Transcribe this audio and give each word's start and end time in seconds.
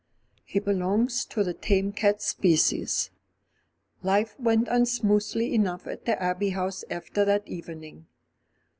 "He 0.45 0.57
belongs 0.57 1.25
to 1.25 1.43
the 1.43 1.53
Tame 1.53 1.91
Cat 1.93 2.23
Species." 2.23 3.11
Life 4.01 4.33
went 4.39 4.67
on 4.67 4.87
smoothly 4.87 5.53
enough 5.53 5.85
at 5.85 6.05
the 6.05 6.19
Abbey 6.19 6.49
House 6.49 6.83
after 6.89 7.23
that 7.25 7.47
evening. 7.47 8.07